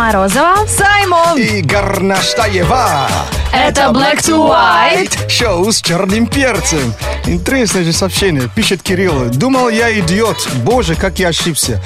Морозова. 0.00 0.66
Саймон! 0.66 1.36
И 1.36 1.60
Горнаштаева. 1.60 3.06
Это 3.52 3.90
Black 3.92 4.22
to 4.22 4.48
White. 4.48 5.29
Шоу 5.30 5.70
с 5.70 5.80
черным 5.80 6.26
перцем. 6.26 6.92
Интересное 7.24 7.84
же 7.84 7.92
сообщение. 7.92 8.50
Пишет 8.52 8.82
Кирилл. 8.82 9.26
Думал, 9.30 9.68
я 9.68 9.96
идиот. 10.00 10.48
Боже, 10.64 10.96
как 10.96 11.20
я 11.20 11.28
ошибся. 11.28 11.80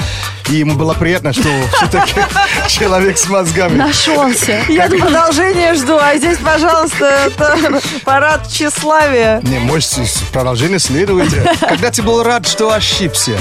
И 0.49 0.57
ему 0.57 0.75
было 0.75 0.95
приятно, 0.95 1.35
что 1.35 1.49
все-таки 1.77 2.15
человек 2.69 3.19
с 3.19 3.29
мозгами. 3.29 3.77
Нашелся. 3.77 4.63
Я 4.69 4.89
продолжение 4.89 5.75
жду, 5.75 5.97
а 5.99 6.17
здесь, 6.17 6.39
пожалуйста, 6.39 7.07
это 7.27 7.81
парад 8.05 8.49
тщеславия. 8.49 9.41
Не, 9.43 9.59
может, 9.59 9.91
продолжение 10.33 10.79
следует. 10.79 11.29
Когда 11.61 11.91
ты 11.91 12.03
был 12.03 12.23
рад, 12.23 12.47
что 12.47 12.73
ошибся? 12.73 13.39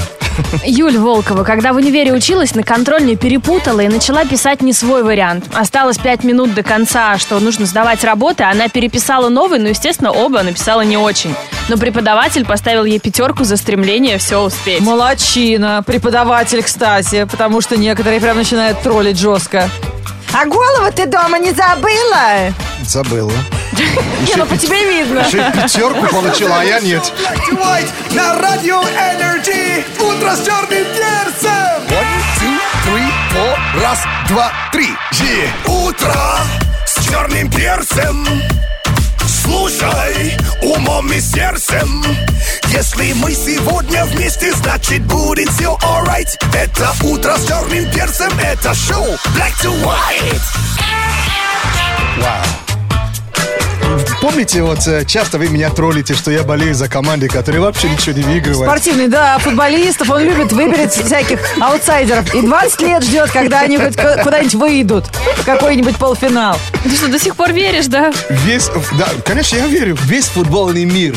Юль 0.64 0.98
Волкова, 0.98 1.44
когда 1.44 1.72
в 1.72 1.76
универе 1.76 2.12
училась, 2.12 2.54
на 2.54 2.62
контрольной 2.62 3.16
перепутала 3.16 3.80
и 3.80 3.88
начала 3.88 4.24
писать 4.24 4.62
не 4.62 4.72
свой 4.72 5.02
вариант. 5.02 5.44
Осталось 5.52 5.98
пять 5.98 6.24
минут 6.24 6.54
до 6.54 6.62
конца, 6.62 7.18
что 7.18 7.38
нужно 7.38 7.66
сдавать 7.66 8.02
работы, 8.04 8.44
она 8.44 8.68
переписала 8.68 9.28
новый, 9.28 9.58
но, 9.58 9.68
естественно, 9.68 9.93
оба 10.02 10.42
написала 10.42 10.82
не 10.82 10.96
очень. 10.96 11.34
Но 11.68 11.76
преподаватель 11.76 12.44
поставил 12.44 12.84
ей 12.84 12.98
пятерку 12.98 13.44
за 13.44 13.56
стремление 13.56 14.18
все 14.18 14.40
успеть. 14.40 14.80
Молодчина, 14.80 15.82
преподаватель, 15.86 16.62
кстати, 16.62 17.24
потому 17.24 17.60
что 17.60 17.76
некоторые 17.76 18.20
прям 18.20 18.36
начинают 18.36 18.80
троллить 18.82 19.18
жестко. 19.18 19.68
А 20.32 20.46
голову 20.46 20.90
ты 20.94 21.06
дома 21.06 21.38
не 21.38 21.52
забыла? 21.52 22.52
Забыла. 22.82 23.32
Не, 23.74 24.36
ну 24.36 24.46
по 24.46 24.56
тебе 24.56 24.84
видно. 24.84 25.20
Еще 25.20 25.50
пятерку 25.52 26.06
получила, 26.06 26.60
а 26.60 26.64
я 26.64 26.80
нет. 26.80 27.12
На 28.12 28.34
радио 28.40 28.80
Energy. 28.82 29.84
Утро 30.00 30.34
с 30.34 30.44
черным 30.44 30.84
перцем. 30.84 31.50
One, 31.88 32.20
two, 32.40 32.58
three, 32.84 33.12
four. 33.32 33.82
Раз, 33.82 33.98
два, 34.28 34.52
три. 34.72 34.88
Утро 35.66 36.14
с 36.86 37.04
черным 37.04 37.50
перцем. 37.50 38.26
Слушай 39.44 40.36
умом 40.62 41.12
и 41.12 41.20
сердцем 41.20 42.02
Если 42.68 43.12
мы 43.12 43.32
сегодня 43.32 44.04
вместе, 44.06 44.52
значит 44.54 45.02
будет 45.02 45.48
все 45.50 45.76
alright. 45.82 46.28
Это 46.54 46.92
утро 47.02 47.36
с 47.36 47.46
черным 47.46 47.90
перцем, 47.92 48.32
это 48.38 48.74
шоу 48.74 49.04
Black 49.34 49.52
to 49.62 49.70
White 49.84 50.40
Помните, 54.24 54.62
вот 54.62 54.86
э, 54.86 55.04
часто 55.04 55.36
вы 55.36 55.48
меня 55.50 55.68
троллите, 55.68 56.14
что 56.14 56.30
я 56.30 56.44
болею 56.44 56.74
за 56.74 56.88
команды, 56.88 57.28
которые 57.28 57.60
вообще 57.60 57.90
ничего 57.90 58.16
не 58.16 58.22
выигрывают. 58.22 58.66
Спортивный, 58.70 59.06
да, 59.08 59.36
футболистов, 59.38 60.08
он 60.08 60.22
любит 60.22 60.50
выберет 60.50 60.94
всяких 60.94 61.40
аутсайдеров. 61.60 62.34
И 62.34 62.40
20 62.40 62.80
лет 62.80 63.02
ждет, 63.04 63.30
когда 63.30 63.60
они 63.60 63.76
хоть 63.76 63.94
ку- 63.96 64.22
куда-нибудь 64.22 64.54
выйдут 64.54 65.04
в 65.36 65.44
какой-нибудь 65.44 65.98
полуфинал. 65.98 66.56
Ты 66.84 66.96
что, 66.96 67.08
до 67.08 67.18
сих 67.18 67.36
пор 67.36 67.52
веришь, 67.52 67.84
да? 67.88 68.14
Весь, 68.30 68.70
да, 68.98 69.08
конечно, 69.26 69.56
я 69.58 69.66
верю, 69.66 69.94
весь 70.04 70.28
футбольный 70.28 70.86
мир 70.86 71.14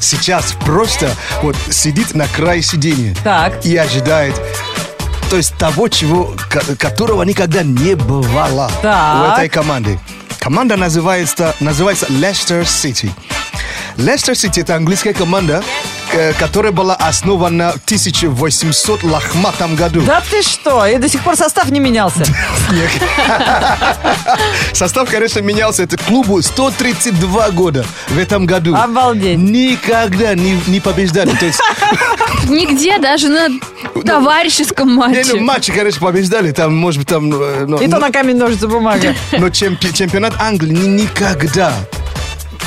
сейчас 0.00 0.54
просто 0.64 1.10
вот 1.42 1.56
сидит 1.70 2.14
на 2.14 2.26
крае 2.26 2.62
сидения 2.62 3.14
Так. 3.22 3.66
и 3.66 3.76
ожидает 3.76 4.34
то 5.28 5.36
есть 5.36 5.54
того, 5.58 5.88
чего, 5.88 6.34
ко- 6.48 6.76
которого 6.76 7.22
никогда 7.24 7.62
не 7.64 7.96
бывало 7.96 8.70
Так. 8.80 9.16
у 9.28 9.32
этой 9.34 9.48
команды. 9.50 9.98
Команда 10.38 10.76
называется, 10.76 11.54
называется 11.60 12.06
Leicester 12.06 12.62
City. 12.62 13.10
Leicester 13.96 14.32
City 14.32 14.60
это 14.60 14.76
английская 14.76 15.14
команда, 15.14 15.64
э, 16.12 16.34
которая 16.34 16.70
была 16.70 16.94
основана 16.94 17.72
в 17.72 17.84
1800 17.84 19.02
лохматом 19.02 19.74
году. 19.74 20.02
Да 20.02 20.22
ты 20.30 20.42
что? 20.42 20.84
И 20.86 20.98
до 20.98 21.08
сих 21.08 21.22
пор 21.22 21.34
состав 21.36 21.70
не 21.70 21.80
менялся. 21.80 22.24
Нет. 22.70 22.90
Состав, 24.72 25.10
конечно, 25.10 25.40
менялся. 25.40 25.82
Это 25.82 25.96
клубу 25.96 26.42
132 26.42 27.50
года 27.50 27.86
в 28.08 28.18
этом 28.18 28.44
году. 28.44 28.76
Обалдеть. 28.76 29.38
Никогда 29.38 30.34
не, 30.34 30.60
не 30.66 30.80
побеждали. 30.80 31.30
То 31.30 31.46
есть, 31.46 31.60
Нигде, 32.48 32.98
даже 32.98 33.28
на 33.28 33.48
товарищеском 34.04 34.88
не, 34.88 34.94
матче. 34.94 35.24
ну, 35.34 35.40
матчи, 35.40 35.72
конечно, 35.72 36.00
побеждали. 36.00 36.52
Там, 36.52 36.74
может 36.76 37.00
быть, 37.00 37.08
там... 37.08 37.32
э, 37.32 37.64
но- 37.66 37.76
И 37.78 37.86
то 37.86 37.92
но- 37.98 38.06
на 38.06 38.10
камень, 38.12 38.36
ножницы, 38.36 38.68
бумага. 38.68 39.14
Но 39.32 39.48
чемпи- 39.48 39.92
чемпионат 39.92 40.34
Англии 40.40 40.70
ни- 40.72 41.02
никогда. 41.02 41.72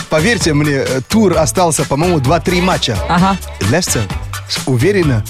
Поверьте 0.09 0.53
мне, 0.53 0.73
э, 0.73 1.01
тур 1.07 1.37
остался, 1.37 1.85
по-моему, 1.85 2.19
2-3 2.19 2.61
матча. 2.61 2.97
Ага. 3.07 3.37
Лестер 3.71 4.01
уверенно 4.65 5.23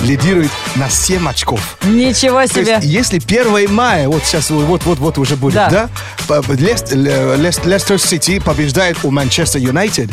лидирует 0.00 0.50
на 0.74 0.90
7 0.90 1.26
очков. 1.28 1.78
Ничего 1.84 2.42
То 2.42 2.48
себе. 2.48 2.72
есть, 2.82 2.84
если 2.84 3.18
1 3.18 3.72
мая, 3.72 4.08
вот 4.08 4.22
сейчас, 4.24 4.50
вот-вот-вот 4.50 5.18
уже 5.18 5.36
будет, 5.36 5.54
Да. 5.54 5.88
да, 6.28 6.40
Лестер 6.52 7.98
Сити 8.00 8.38
побеждает 8.40 8.98
у 9.04 9.10
Манчестер 9.10 9.60
Юнайтед, 9.60 10.10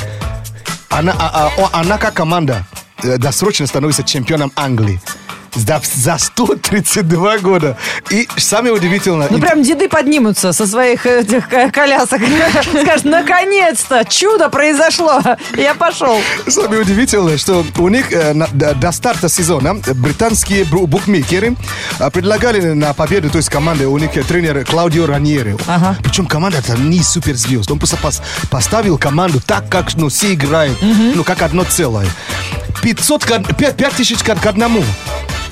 она, 0.89 1.13
а- 1.17 1.49
а- 1.57 1.79
она 1.79 1.97
как 1.97 2.13
команда 2.13 2.65
досрочно 3.03 3.67
становится 3.67 4.03
чемпионом 4.03 4.51
Англии. 4.55 5.01
За, 5.53 5.81
за 5.83 6.17
132 6.17 7.39
года. 7.39 7.77
И 8.09 8.25
самое 8.37 8.73
удивительное... 8.73 9.27
Ну 9.29 9.37
прям 9.37 9.61
деды 9.63 9.89
поднимутся 9.89 10.53
со 10.53 10.65
своих 10.65 11.05
этих 11.05 11.49
ко- 11.49 11.69
колясок. 11.69 12.21
Скажут, 12.83 13.03
наконец-то, 13.03 14.05
чудо 14.05 14.47
произошло. 14.47 15.19
Я 15.57 15.73
пошел. 15.75 16.17
Самое 16.47 16.79
удивительное, 16.81 17.37
что 17.37 17.65
у 17.79 17.89
них 17.89 18.13
э, 18.13 18.31
на- 18.33 18.47
до, 18.47 18.91
старта 18.93 19.27
сезона 19.27 19.73
британские 19.93 20.63
букмекеры 20.63 21.57
э, 21.99 22.09
предлагали 22.11 22.61
на 22.71 22.93
победу, 22.93 23.29
то 23.29 23.37
есть 23.37 23.49
команды, 23.49 23.87
у 23.87 23.97
них 23.97 24.15
э, 24.15 24.23
тренер 24.23 24.63
Клаудио 24.63 25.05
Раньери. 25.05 25.57
Ага. 25.67 25.97
Причем 26.01 26.27
команда 26.27 26.59
это 26.59 26.77
не 26.77 27.03
суперзвезд. 27.03 27.69
Он 27.71 27.77
просто 27.77 27.97
пос- 27.97 28.21
поставил 28.49 28.97
команду 28.97 29.41
так, 29.45 29.67
как 29.67 29.95
ну, 29.95 30.07
все 30.07 30.33
играют, 30.33 30.77
ну, 30.81 31.25
как 31.25 31.41
одно 31.41 31.65
целое. 31.65 32.07
500, 32.81 33.25
к 33.25 33.31
од- 33.31 33.55
5, 33.57 33.77
5 33.77 33.93
тысяч 33.93 34.19
к, 34.23 34.35
к 34.35 34.45
одному. 34.45 34.83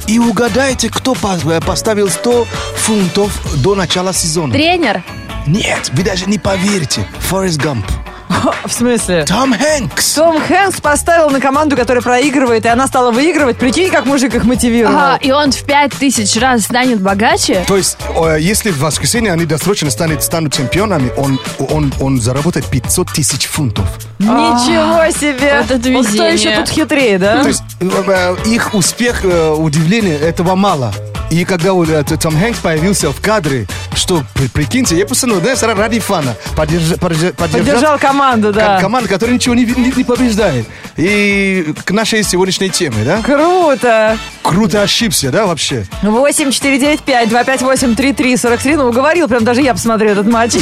И 0.08 0.18
угадайте, 0.20 0.90
кто 0.90 1.14
э, 1.14 1.62
поставил 1.62 2.10
100 2.10 2.48
фунтов 2.76 3.62
до 3.62 3.76
начала 3.76 4.14
сезона? 4.14 4.52
Тренер. 4.54 5.04
Нет, 5.46 5.90
вы 5.94 6.04
даже 6.04 6.26
не 6.26 6.40
поверите. 6.40 7.08
Форест 7.20 7.58
Гамп. 7.60 7.86
В 8.66 8.72
смысле? 8.72 9.26
Том 9.26 9.54
Хэнкс. 9.54 10.14
Том 10.14 10.40
Хэнкс 10.42 10.82
поставил 10.82 11.30
на 11.30 11.40
команду, 11.40 11.76
которая 11.76 12.02
проигрывает, 12.04 12.66
и 12.66 12.68
она 12.68 12.88
стала 12.88 13.12
выигрывать. 13.12 13.58
Прикинь, 13.58 13.90
как 13.90 14.06
мужик 14.06 14.36
их 14.36 14.44
мотивировал. 14.44 14.96
Ага, 14.96 15.18
и 15.22 15.32
он 15.32 15.52
в 15.52 15.64
пять 15.64 15.94
тысяч 15.94 16.40
раз 16.40 16.64
станет 16.64 17.02
богаче. 17.02 17.64
То 17.68 17.78
есть, 17.78 17.98
э, 18.16 18.38
если 18.40 18.72
в 18.72 18.80
воскресенье 18.80 19.34
они 19.34 19.46
досрочно 19.46 19.90
станут, 19.90 20.24
станут 20.24 20.54
чемпионами, 20.54 21.12
он, 21.18 21.40
он, 21.70 21.92
он 22.00 22.22
заработает 22.22 22.66
500 22.66 23.12
тысяч 23.12 23.46
фунтов. 23.48 23.86
Ничего 24.20 25.10
себе! 25.12 25.62
вот 25.62 25.72
это 25.72 25.90
Вот 25.92 26.06
кто 26.08 26.28
везение. 26.28 26.34
еще 26.34 26.56
тут 26.56 26.70
хитрее, 26.70 27.18
да? 27.18 27.42
То 27.42 27.48
есть, 27.48 27.64
э, 27.80 27.90
э, 28.08 28.36
их 28.46 28.74
успех, 28.74 29.24
удивление, 29.24 30.18
этого 30.18 30.56
мало. 30.56 30.94
И 31.30 31.46
когда 31.46 31.74
вот, 31.74 31.90
Том 32.20 32.36
Хэнкс 32.38 32.60
появился 32.60 33.12
в 33.12 33.22
кадре, 33.22 33.68
что, 33.96 34.24
при- 34.34 34.48
прикиньте, 34.48 34.98
я 34.98 35.06
просто, 35.06 35.28
ну, 35.28 35.40
знаешь, 35.40 35.62
ради 35.62 36.00
фана 36.00 36.36
поддерж- 36.56 36.98
поддерж- 36.98 37.34
поддержал 37.34 37.60
Поддержал 37.66 38.00
команду, 38.00 38.52
да. 38.52 38.76
ко- 38.78 38.82
команду, 38.82 39.08
которая 39.10 39.36
ничего 39.36 39.54
не, 39.54 39.64
не- 39.66 39.92
не 39.96 40.04
побеждает. 40.04 40.66
И 40.98 41.74
к 41.86 41.92
нашей 41.92 42.24
сегодняшней 42.24 42.70
теме, 42.70 43.04
да? 43.06 43.22
Круто! 43.22 44.18
Круто 44.42 44.82
ошибся, 44.82 45.30
да, 45.30 45.46
вообще? 45.46 45.86
8 46.02 46.52
495 46.52 47.30
258 47.30 47.96
3343 47.96 48.76
Ну, 48.76 48.88
уговорил, 48.90 49.28
прям 49.28 49.44
даже 49.44 49.62
я 49.62 49.74
посмотрю 49.74 50.10
этот 50.10 50.26
матч. 50.28 50.54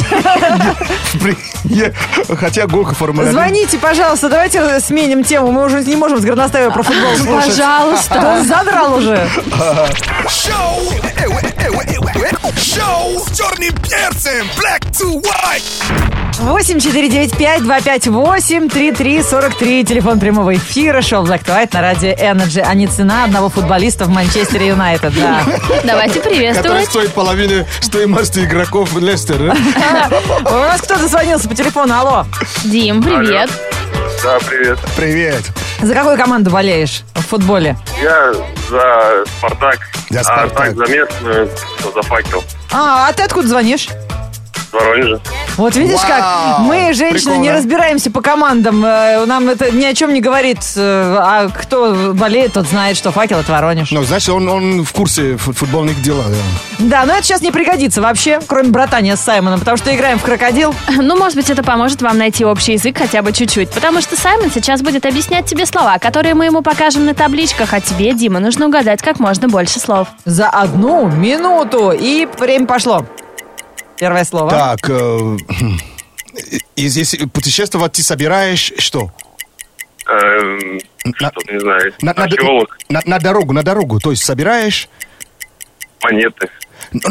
Хотя 2.38 2.66
гонка 2.66 2.94
Формулы 2.94 3.28
1. 3.28 3.32
Звоните, 3.32 3.78
пожалуйста, 3.78 4.28
давайте 4.28 4.80
сменим 4.80 5.24
тему. 5.24 5.50
Мы 5.50 5.64
уже 5.64 5.82
не 5.84 5.96
можем 5.96 6.18
с 6.20 6.24
Горностаевой 6.24 6.72
про 6.72 6.82
футбол 6.82 7.14
слушать. 7.16 7.50
Пожалуйста. 7.56 8.34
Он 8.38 8.44
задрал 8.46 8.94
уже. 8.96 9.28
Шоу 10.28 10.57
э, 10.58 10.98
э, 11.02 11.28
э, 11.58 12.30
э, 12.30 12.60
Шоу 12.60 13.18
с 13.20 13.36
черным 13.36 13.74
перцем 13.82 14.46
Black 14.56 14.90
to 14.92 15.22
White 15.22 16.40
8 16.40 16.80
495 16.80 17.62
258 17.62 18.68
3343 18.68 19.84
Телефон 19.84 20.20
прямого 20.20 20.54
эфира. 20.54 21.02
Шоу 21.02 21.24
Black 21.24 21.44
to 21.44 21.54
White 21.56 21.70
на 21.72 21.80
радио 21.80 22.10
Energy. 22.10 22.60
А 22.64 22.74
не 22.74 22.86
цена 22.86 23.24
одного 23.24 23.48
футболиста 23.48 24.04
в 24.04 24.08
Манчестере 24.10 24.68
Юнайтед, 24.68 25.14
да. 25.14 25.42
Давайте 25.84 26.20
Который 26.20 26.36
приветствовать. 26.36 26.86
стоит 26.86 27.12
половины 27.12 27.66
стоимости 27.80 28.40
игроков 28.40 28.94
Лестера. 28.96 29.54
У 30.44 30.50
нас 30.54 30.80
кто-то 30.80 31.08
звонился 31.08 31.48
по 31.48 31.54
телефону. 31.54 31.94
Алло. 31.94 32.26
Дим, 32.64 33.02
привет. 33.02 33.50
Да, 34.22 34.38
привет. 34.48 34.78
Привет. 34.96 35.42
За 35.82 35.94
какую 35.94 36.16
команду 36.16 36.50
болеешь 36.50 37.02
в 37.14 37.22
футболе? 37.22 37.76
Я 38.02 38.32
за 38.68 39.24
Спартак, 39.38 39.78
За 40.10 40.20
а 40.20 40.24
«Спартак». 40.24 40.56
так 40.56 40.76
за 40.76 40.86
местную, 40.86 41.50
что 41.78 41.92
за 41.92 42.02
факел. 42.02 42.44
А, 42.72 43.08
а 43.08 43.12
ты 43.12 43.22
откуда 43.22 43.48
звонишь? 43.48 43.88
Воронеже. 44.72 45.20
Вот 45.56 45.74
видишь 45.76 46.00
как, 46.00 46.60
мы, 46.60 46.92
женщины, 46.92 47.30
не 47.32 47.36
прикольно. 47.38 47.52
разбираемся 47.54 48.10
по 48.10 48.20
командам. 48.20 48.84
Э, 48.84 49.24
Нам 49.26 49.48
это 49.48 49.70
ни 49.70 49.84
о 49.84 49.94
чем 49.94 50.12
не 50.12 50.20
говорит. 50.20 50.58
Э, 50.76 51.16
А 51.20 51.48
кто 51.48 52.12
болеет, 52.14 52.52
тот 52.52 52.66
знает, 52.68 52.96
что 52.96 53.10
факел 53.10 53.38
это 53.38 53.50
Воронеж. 53.52 53.90
Ну, 53.90 54.02
значит, 54.04 54.28
он, 54.28 54.48
он 54.48 54.84
в 54.84 54.92
курсе 54.92 55.36
фут- 55.36 55.56
футбольных 55.56 56.00
дел. 56.02 56.16
да. 56.18 56.34
Да, 56.78 57.04
но 57.06 57.14
это 57.14 57.24
сейчас 57.24 57.40
не 57.40 57.50
пригодится 57.50 58.00
вообще, 58.02 58.40
кроме 58.46 58.68
братания 58.70 59.16
с 59.16 59.20
Саймоном, 59.20 59.58
потому 59.60 59.76
что 59.76 59.94
играем 59.94 60.18
в 60.18 60.22
крокодил. 60.22 60.74
Ну, 60.96 61.16
может 61.16 61.36
быть, 61.36 61.50
это 61.50 61.62
поможет 61.62 62.02
вам 62.02 62.18
найти 62.18 62.44
общий 62.44 62.72
язык 62.74 62.98
хотя 62.98 63.22
бы 63.22 63.32
чуть-чуть. 63.32 63.70
Потому 63.70 64.00
что 64.00 64.16
Саймон 64.20 64.50
сейчас 64.52 64.82
будет 64.82 65.06
объяснять 65.06 65.46
тебе 65.46 65.66
слова, 65.66 65.98
которые 65.98 66.34
мы 66.34 66.44
ему 66.46 66.62
покажем 66.62 67.04
на 67.06 67.14
табличках. 67.14 67.72
А 67.72 67.80
тебе, 67.80 68.12
Дима, 68.12 68.38
нужно 68.40 68.66
угадать 68.66 69.02
как 69.02 69.18
можно 69.18 69.48
больше 69.48 69.80
слов. 69.80 70.08
За 70.24 70.48
одну 70.48 71.08
минуту. 71.08 71.92
И 71.92 72.28
время 72.38 72.66
пошло. 72.66 73.04
Первое 73.98 74.24
слово. 74.24 74.50
Так, 74.50 74.78
э, 74.88 75.36
из- 76.76 76.96
если 76.96 77.26
путешествовать 77.26 77.92
ты 77.92 78.02
собираешь 78.02 78.72
что? 78.78 79.10
Эм, 80.08 80.78
На- 81.20 81.32
не 81.50 81.60
знаю. 81.60 81.92
На, 82.00 82.14
на- 82.14 82.26
на- 82.88 83.02
на 83.04 83.18
дорогу, 83.18 83.52
на 83.52 83.62
дорогу. 83.62 83.98
То 84.00 84.10
есть 84.10 84.24
собираешь... 84.24 84.88
Монеты. 86.02 86.48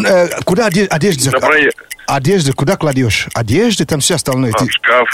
э, 0.06 0.28
куда 0.46 0.68
оде- 0.68 0.88
одежду? 0.88 1.30
На 1.32 1.40
проезд. 1.40 1.78
Одежду 2.08 2.54
куда 2.56 2.78
кладешь? 2.78 3.28
Одежды, 3.34 3.86
там 3.86 4.00
все 4.00 4.16
остальное. 4.16 4.52
А, 4.54 4.58
Ты- 4.58 4.70
шкаф. 4.72 5.10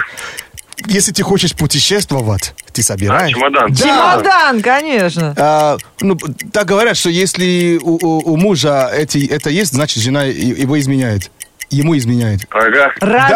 если 0.86 1.12
ты 1.12 1.24
хочешь 1.24 1.54
путешествовать, 1.56 2.54
ты 2.72 2.84
собираешь. 2.84 3.32
А, 3.32 3.40
чемодан. 3.40 3.74
Да. 3.74 3.76
Чемодан, 3.84 4.62
конечно. 4.62 5.34
А, 5.38 5.78
ну, 6.02 6.16
так 6.54 6.66
говорят, 6.68 6.96
что 6.96 7.10
если 7.10 7.80
у, 7.82 7.96
у- 8.02 8.34
у 8.34 8.38
мужа 8.38 8.90
эти, 8.94 9.26
это 9.28 9.50
есть, 9.50 9.74
значит, 9.74 10.04
жена 10.04 10.28
и- 10.28 10.62
его 10.62 10.80
изменяет. 10.80 11.32
Ему 11.74 11.98
изменяет. 11.98 12.42
Ага. 12.50 12.94
Рога. 13.02 13.28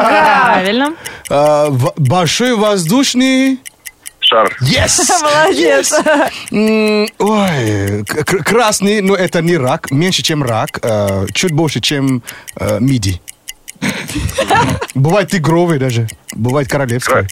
Правильно. 0.54 0.94
А, 1.30 1.68
в- 1.70 1.94
большой 1.98 2.56
воздушный... 2.56 3.60
Шар. 4.20 4.56
Yes! 4.62 5.00
Молодец. 5.22 5.94
М, 6.52 7.08
Ой, 7.20 8.04
к- 8.06 8.44
красный, 8.44 9.02
но 9.02 9.16
это 9.16 9.42
не 9.42 9.56
рак, 9.58 9.90
меньше, 9.92 10.22
чем 10.22 10.44
рак, 10.44 10.80
э, 10.84 11.28
чуть 11.34 11.52
больше, 11.54 11.80
чем 11.80 12.22
э, 12.60 12.78
миди. 12.82 13.22
Бывает 14.96 15.30
тигровый 15.32 15.80
даже, 15.80 16.08
бывает 16.34 16.68
королевский. 16.68 17.28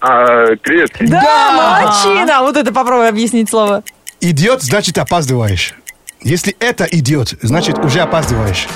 А, 0.00 0.56
креветки. 0.56 1.04
Да, 1.06 1.82
молодчина. 1.82 2.40
Вот 2.42 2.56
это 2.56 2.72
попробуй 2.72 3.08
объяснить 3.08 3.50
слово. 3.50 3.82
Идет, 4.20 4.62
значит 4.62 4.96
опаздываешь. 4.98 5.74
Если 6.22 6.56
это 6.60 6.84
идет, 6.84 7.34
значит 7.42 7.78
уже 7.78 8.00
опаздываешь. 8.00 8.66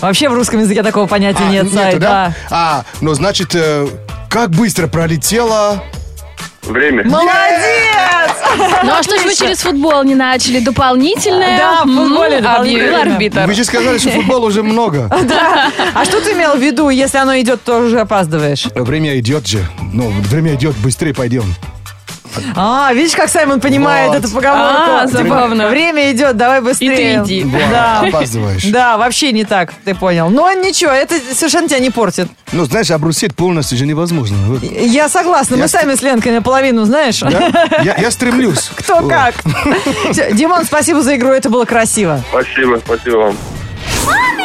Вообще 0.00 0.28
в 0.28 0.34
русском 0.34 0.60
языке 0.60 0.82
такого 0.82 1.06
понятия 1.06 1.44
А, 1.46 1.50
нет, 1.50 1.64
нету, 1.64 1.76
Сай, 1.76 1.98
да. 1.98 2.34
А, 2.50 2.84
ну 3.00 3.14
значит, 3.14 3.54
э, 3.54 3.86
как 4.28 4.50
быстро 4.50 4.86
пролетело... 4.86 5.82
Время. 6.62 7.04
Молодец! 7.04 7.32
Ну 8.84 8.92
а 8.92 9.02
что 9.02 9.18
ж 9.18 9.24
вы 9.24 9.34
через 9.34 9.60
футбол 9.60 10.02
не 10.04 10.14
начали? 10.14 10.60
Дополнительное? 10.60 11.58
Да, 11.58 11.82
в 11.84 11.94
футболе 11.94 12.40
дополнительное. 12.40 13.00
Объявил 13.00 13.12
арбитр. 13.12 13.40
Вы 13.46 13.54
же 13.54 13.64
сказали, 13.64 13.98
что 13.98 14.10
футбол 14.10 14.44
уже 14.44 14.62
много. 14.62 15.10
А 15.94 16.04
что 16.04 16.20
ты 16.20 16.32
имел 16.32 16.56
в 16.56 16.60
виду, 16.60 16.88
если 16.88 17.18
оно 17.18 17.38
идет, 17.38 17.62
то 17.62 17.78
уже 17.78 18.00
опаздываешь? 18.00 18.66
Время 18.74 19.18
идет 19.18 19.46
же. 19.46 19.64
Ну, 19.92 20.08
время 20.08 20.54
идет, 20.54 20.74
быстрее 20.76 21.12
пойдем. 21.14 21.44
А, 22.54 22.92
видишь, 22.92 23.14
как 23.14 23.28
Саймон 23.28 23.60
понимает 23.60 24.08
Вот. 24.08 24.18
эту 24.18 24.30
поговорку? 24.30 24.90
А, 25.02 25.06
забавно. 25.06 25.68
Время 25.68 26.12
идет, 26.12 26.36
давай 26.36 26.60
быстрее. 26.60 26.92
И 26.92 26.96
ты 26.96 27.22
иди. 27.22 27.44
Вот, 27.44 27.60
Да. 27.70 28.00
опаздываешь. 28.00 28.64
Да, 28.64 28.96
вообще 28.96 29.32
не 29.32 29.44
так, 29.44 29.72
ты 29.84 29.94
понял. 29.94 30.28
Но 30.30 30.52
ничего, 30.52 30.92
это 30.92 31.14
совершенно 31.34 31.68
тебя 31.68 31.78
не 31.80 31.90
портит. 31.90 32.28
Ну, 32.52 32.64
знаешь, 32.64 32.90
обрусить 32.90 33.34
полностью 33.34 33.76
же 33.78 33.86
невозможно. 33.86 34.36
Я 34.62 35.08
согласна, 35.08 35.56
мы 35.56 35.62
Я 35.62 35.68
сами 35.68 35.94
с 35.94 36.02
Ленкой 36.02 36.32
наполовину, 36.32 36.84
знаешь? 36.84 37.20
Да? 37.20 37.50
Я, 37.82 37.96
я 37.96 38.10
стремлюсь. 38.10 38.70
Кто 38.76 39.00
Вот. 39.00 39.10
как. 39.10 39.34
Димон, 40.34 40.64
спасибо 40.64 41.02
за 41.02 41.16
игру, 41.16 41.30
это 41.30 41.50
было 41.50 41.64
красиво. 41.64 42.22
Спасибо, 42.30 42.80
спасибо 42.84 43.16
вам. 43.16 43.36
What 44.06 44.36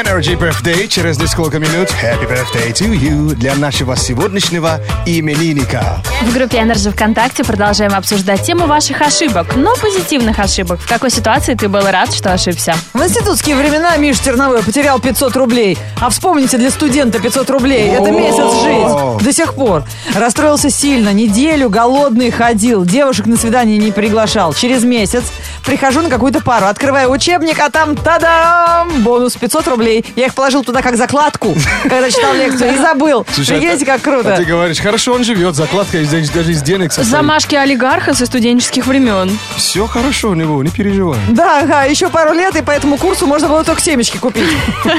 Energy 0.00 0.34
Birthday 0.34 0.88
через 0.88 1.18
несколько 1.18 1.58
минут. 1.58 1.90
Happy 2.02 2.26
birthday 2.26 2.72
to 2.72 2.90
you 2.90 3.34
для 3.34 3.54
нашего 3.56 3.96
сегодняшнего 3.96 4.80
именинника. 5.04 6.02
В 6.22 6.32
группе 6.32 6.56
Energy 6.56 6.90
ВКонтакте 6.90 7.44
продолжаем 7.44 7.92
обсуждать 7.94 8.42
тему 8.42 8.66
ваших 8.66 9.02
ошибок, 9.02 9.56
но 9.56 9.74
позитивных 9.76 10.38
ошибок. 10.38 10.80
В 10.80 10.88
какой 10.88 11.10
ситуации 11.10 11.52
ты 11.52 11.68
был 11.68 11.82
рад, 11.82 12.14
что 12.14 12.32
ошибся? 12.32 12.74
В 12.94 13.02
институтские 13.02 13.56
времена 13.56 13.94
Миша 13.98 14.24
Терновой 14.24 14.62
потерял 14.62 15.00
500 15.00 15.36
рублей. 15.36 15.76
А 16.00 16.08
вспомните, 16.08 16.56
для 16.56 16.70
студента 16.70 17.18
500 17.20 17.50
рублей. 17.50 17.90
Это 17.90 18.10
месяц 18.10 18.62
жить. 18.62 19.24
До 19.24 19.32
сих 19.34 19.52
пор. 19.52 19.84
Расстроился 20.14 20.70
сильно. 20.70 21.12
Неделю 21.12 21.68
голодный 21.68 22.30
ходил. 22.30 22.86
Девушек 22.86 23.26
на 23.26 23.36
свидание 23.36 23.76
не 23.76 23.92
приглашал. 23.92 24.54
Через 24.54 24.82
месяц 24.82 25.24
прихожу 25.66 26.00
на 26.00 26.08
какую-то 26.08 26.40
пару. 26.40 26.66
Открываю 26.66 27.10
учебник, 27.10 27.58
а 27.58 27.68
там 27.68 27.96
тадам! 27.96 29.02
Бонус 29.02 29.36
500 29.36 29.68
рублей. 29.68 29.89
Я 30.16 30.26
их 30.26 30.34
положил 30.34 30.64
туда 30.64 30.82
как 30.82 30.96
закладку, 30.96 31.54
когда 31.82 32.10
читал 32.10 32.34
лекцию. 32.34 32.74
И 32.74 32.78
забыл. 32.78 33.24
Прикиньте, 33.24 33.84
как 33.84 33.96
А 33.96 33.98
ты 33.98 34.02
круто. 34.22 34.44
говоришь, 34.44 34.78
хорошо, 34.80 35.14
он 35.14 35.24
живет, 35.24 35.54
закладка 35.54 35.98
из- 35.98 36.10
даже 36.30 36.52
из 36.52 36.62
денег 36.62 36.92
состоит. 36.92 37.08
Замашки 37.10 37.54
олигарха 37.54 38.14
со 38.14 38.26
студенческих 38.26 38.86
времен. 38.86 39.36
Все 39.56 39.86
хорошо 39.86 40.30
у 40.30 40.34
него, 40.34 40.62
не 40.62 40.70
переживай. 40.70 41.18
Да, 41.28 41.60
ага, 41.60 41.84
еще 41.84 42.08
пару 42.08 42.32
лет, 42.32 42.54
и 42.56 42.62
по 42.62 42.70
этому 42.70 42.96
курсу 42.98 43.26
можно 43.26 43.48
было 43.48 43.64
только 43.64 43.80
семечки 43.80 44.16
купить. 44.18 44.48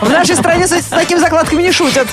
В 0.01 0.09
нашей 0.09 0.35
стране 0.35 0.67
с, 0.67 0.71
с 0.71 0.85
такими 0.85 1.19
закладками 1.19 1.61
не 1.63 1.71
шутят. 1.71 2.07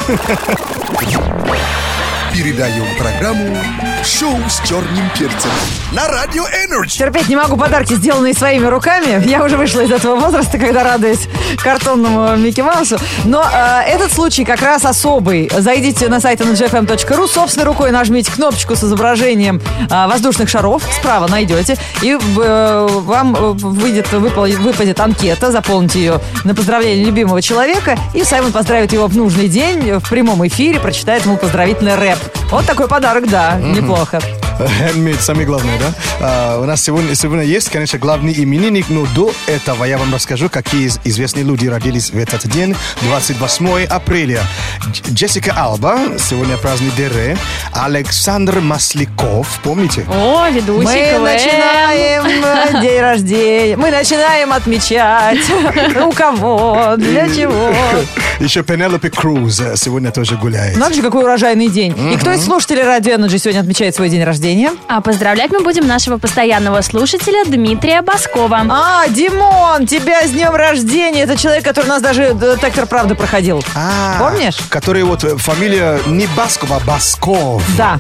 Передаем 2.33 2.87
программу 2.97 3.57
«Шоу 4.05 4.37
с 4.49 4.61
черным 4.67 5.11
перцем» 5.19 5.51
на 5.93 6.07
Радио 6.07 6.45
Energy. 6.45 6.97
Терпеть 6.99 7.29
не 7.29 7.35
могу 7.35 7.57
подарки, 7.57 7.95
сделанные 7.95 8.33
своими 8.35 8.67
руками. 8.67 9.27
Я 9.27 9.43
уже 9.43 9.57
вышла 9.57 9.81
из 9.81 9.91
этого 9.91 10.15
возраста, 10.17 10.57
когда 10.59 10.85
радуюсь 10.85 11.29
картонному 11.63 12.37
Микки 12.37 12.61
Маусу. 12.61 12.99
Но 13.25 13.43
э, 13.43 13.81
этот 13.89 14.13
случай 14.13 14.45
как 14.45 14.63
раз 14.63 14.85
особый. 14.85 15.51
Зайдите 15.57 16.09
на 16.09 16.21
сайт 16.21 16.41
ngfm.ru, 16.41 17.27
собственной 17.27 17.67
рукой 17.67 17.91
нажмите 17.91 18.31
кнопочку 18.31 18.77
с 18.77 18.85
изображением 18.85 19.61
э, 19.91 20.07
воздушных 20.07 20.49
шаров, 20.49 20.83
справа 20.97 21.27
найдете, 21.27 21.77
и 22.03 22.17
э, 22.17 22.87
вам 22.91 23.35
э, 23.35 23.39
выйдет, 23.53 24.13
выпал- 24.13 24.57
выпадет 24.59 25.01
анкета, 25.01 25.51
заполните 25.51 25.99
ее 25.99 26.21
на 26.45 26.55
поздравление 26.55 27.05
любимого 27.05 27.43
человека, 27.43 27.97
и 28.15 28.23
Саймон 28.23 28.53
поздравит 28.53 28.93
его 28.93 29.07
в 29.09 29.17
нужный 29.17 29.49
день, 29.49 29.99
в 29.99 30.09
прямом 30.09 30.47
эфире, 30.47 30.79
прочитает 30.79 31.25
ему 31.25 31.37
поздравительный 31.37 31.97
рэп. 31.97 32.18
Вот 32.51 32.67
такой 32.67 32.89
подарок, 32.89 33.29
да, 33.29 33.57
неплохо. 33.57 34.21
Handmade, 34.81 35.21
самое 35.21 35.47
главное, 35.47 35.79
да? 35.79 35.93
А, 36.21 36.61
у 36.61 36.65
нас 36.65 36.83
сегодня, 36.83 37.15
сегодня 37.15 37.45
есть, 37.45 37.69
конечно, 37.71 37.99
главный 37.99 38.33
именинник, 38.37 38.87
но 38.89 39.07
до 39.15 39.31
этого 39.47 39.85
я 39.85 39.99
вам 39.99 40.13
расскажу, 40.13 40.49
какие 40.49 40.87
из- 40.87 40.99
известные 41.05 41.45
люди 41.45 41.67
родились 41.69 42.11
в 42.11 42.19
этот 42.19 42.47
день, 42.49 42.75
28 43.03 43.85
апреля. 43.87 44.41
Дж- 44.93 45.13
Джессика 45.13 45.53
Алба, 45.57 45.99
сегодня 46.19 46.57
праздник 46.57 46.95
Дере, 46.97 47.37
Александр 47.73 48.61
Масляков, 48.61 49.61
помните? 49.63 50.05
О, 50.09 50.49
ведущий 50.49 50.85
Мы 50.85 50.95
КВН. 50.95 51.23
начинаем 51.23 52.45
э, 52.45 52.83
день 52.83 53.01
рождения, 53.01 53.77
мы 53.77 53.91
начинаем 53.91 54.53
отмечать. 54.53 55.39
У 56.05 56.11
кого, 56.13 56.95
для 56.97 57.29
чего. 57.29 57.73
Еще 58.41 58.63
Пенелопе 58.63 59.11
Круз 59.11 59.61
э, 59.61 59.77
сегодня 59.77 60.11
тоже 60.11 60.37
гуляет. 60.37 60.77
Надо 60.77 60.95
же, 60.95 61.03
какой 61.03 61.23
урожайный 61.25 61.69
день. 61.69 61.95
И 62.13 62.17
кто 62.17 62.33
из 62.33 62.45
слушателей 62.45 62.83
Радио 62.83 63.15
Energy 63.15 63.39
сегодня 63.39 63.61
отмечает 63.61 63.95
свой 63.95 64.09
день 64.09 64.25
рождения? 64.25 64.48
А 64.89 65.01
поздравлять 65.01 65.51
мы 65.51 65.61
будем 65.61 65.87
нашего 65.87 66.19
постоянного 66.19 66.81
слушателя 66.83 67.45
Дмитрия 67.45 68.03
Баскова. 68.03 68.67
А, 68.69 69.09
Димон, 69.09 69.87
тебя 69.87 70.27
с 70.27 70.31
днем 70.31 70.55
рождения. 70.55 71.23
Это 71.23 71.37
человек, 71.37 71.65
который 71.65 71.87
у 71.87 71.91
нас 71.91 72.03
даже 72.03 72.35
детектор 72.35 72.87
правды 72.87 73.15
проходил. 73.15 73.63
А, 73.75 74.19
Помнишь? 74.19 74.57
Который 74.71 75.03
вот 75.03 75.25
э, 75.25 75.37
фамилия 75.37 76.01
не 76.07 76.27
Баскова, 76.29 76.77
а 76.77 76.81
Басков. 76.81 77.63
Да. 77.77 77.99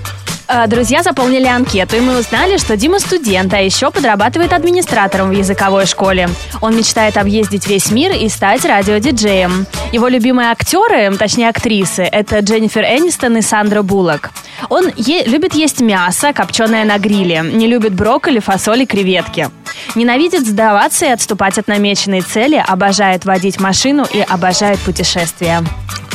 А, 0.50 0.66
Друзья 0.66 1.02
заполнили 1.02 1.44
анкету, 1.46 1.96
и 1.96 2.00
мы 2.00 2.18
узнали, 2.18 2.56
что 2.56 2.74
Дима 2.74 3.00
студент, 3.00 3.52
а 3.52 3.58
еще 3.58 3.90
подрабатывает 3.90 4.54
администратором 4.54 5.28
в 5.28 5.32
языковой 5.32 5.84
школе. 5.84 6.30
Он 6.62 6.74
мечтает 6.74 7.18
объездить 7.18 7.66
весь 7.66 7.90
мир 7.90 8.12
и 8.12 8.30
стать 8.30 8.64
радиодиджеем. 8.64 9.66
Его 9.92 10.08
любимые 10.08 10.50
актеры, 10.50 11.14
точнее 11.18 11.50
актрисы, 11.50 12.02
это 12.02 12.38
Дженнифер 12.38 12.82
Энистон 12.82 13.36
и 13.36 13.42
Сандра 13.42 13.82
Буллок. 13.82 14.30
Он 14.70 14.90
е- 14.96 15.24
любит 15.26 15.54
есть 15.54 15.80
мясо, 15.80 16.32
копченое 16.32 16.84
на 16.86 16.96
гриле, 16.98 17.42
не 17.42 17.66
любит 17.66 17.92
брокколи, 17.92 18.38
фасоль 18.38 18.82
и 18.82 18.86
креветки. 18.86 19.50
Ненавидит 19.96 20.46
сдаваться 20.46 21.04
и 21.04 21.10
отступать 21.10 21.58
от 21.58 21.68
намеченной 21.68 22.22
цели, 22.22 22.62
обожает 22.66 23.26
водить 23.26 23.60
машину 23.60 24.06
и 24.10 24.20
обожает 24.20 24.78
путешествия. 24.78 25.62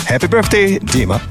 Happy 0.10 0.28
birthday, 0.28 0.80
Дима. 0.82 1.22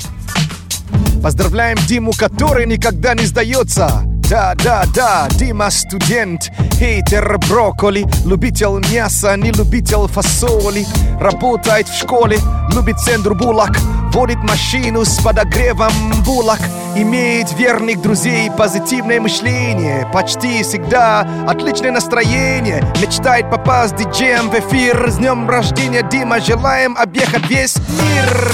Поздравляем 1.22 1.78
Диму, 1.86 2.12
который 2.18 2.66
никогда 2.66 3.14
не 3.14 3.24
сдается. 3.26 4.02
Да, 4.28 4.54
да, 4.64 4.84
да, 4.94 5.28
Дима 5.30 5.70
студент, 5.70 6.50
хейтер 6.78 7.38
брокколи, 7.48 8.06
любитель 8.24 8.82
мяса, 8.90 9.36
не 9.36 9.52
любитель 9.52 10.08
фасоли, 10.08 10.84
работает 11.20 11.86
в 11.86 11.96
школе, 11.96 12.38
любит 12.74 12.98
центр 12.98 13.34
булок, 13.34 13.78
водит 14.10 14.38
машину 14.38 15.04
с 15.04 15.18
подогревом 15.22 15.92
булок, 16.24 16.60
имеет 16.96 17.52
верных 17.52 18.00
друзей, 18.02 18.50
позитивное 18.50 19.20
мышление, 19.20 20.08
почти 20.12 20.62
всегда 20.64 21.28
отличное 21.46 21.92
настроение, 21.92 22.82
мечтает 23.00 23.48
попасть 23.48 23.94
диджеем 23.96 24.50
в 24.50 24.54
эфир, 24.54 25.10
с 25.10 25.18
днем 25.18 25.48
рождения, 25.48 26.02
Дима, 26.02 26.40
желаем 26.40 26.96
объехать 26.96 27.48
весь 27.48 27.76
мир. 27.76 28.52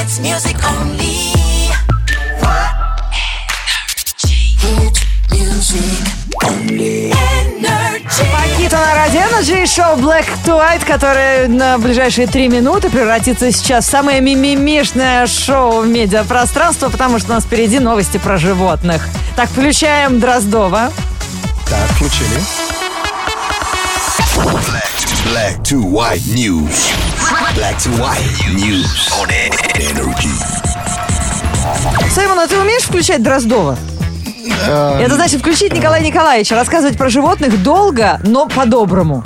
It's 0.00 0.20
music 0.20 0.56
only. 0.62 1.57
Energy. 5.30 6.18
Пакита 8.32 8.76
на 8.78 8.94
Радио 8.94 9.20
Energy 9.20 9.62
и 9.62 9.66
шоу 9.66 9.96
Black 9.96 10.26
to 10.44 10.58
White, 10.58 10.84
которое 10.84 11.48
на 11.48 11.78
ближайшие 11.78 12.26
три 12.26 12.48
минуты 12.48 12.90
превратится 12.90 13.52
сейчас 13.52 13.86
в 13.86 13.90
самое 13.90 14.20
мимимишное 14.20 15.26
шоу 15.26 15.82
в 15.82 15.86
медиапространство, 15.86 16.88
потому 16.88 17.18
что 17.18 17.32
у 17.32 17.34
нас 17.34 17.44
впереди 17.44 17.78
новости 17.78 18.18
про 18.18 18.38
животных. 18.38 19.08
Так, 19.36 19.48
включаем 19.50 20.20
Дроздова. 20.20 20.92
Так, 21.68 21.88
включили. 21.90 22.40
Black 25.24 25.62
to 25.62 25.82
white 25.82 26.26
news. 26.34 26.92
Black 27.54 27.78
to 27.78 27.90
white 27.98 28.18
news 28.54 29.10
on 29.12 29.28
energy. 29.74 30.67
Саймон, 32.14 32.38
а 32.40 32.46
ты 32.46 32.58
умеешь 32.58 32.82
включать 32.82 33.22
Дроздова? 33.22 33.76
Это 34.66 35.14
значит 35.14 35.40
включить 35.40 35.72
Николая 35.74 36.00
Николаевича, 36.02 36.54
рассказывать 36.54 36.96
про 36.96 37.08
животных 37.08 37.62
долго, 37.62 38.20
но 38.24 38.46
по-доброму. 38.46 39.22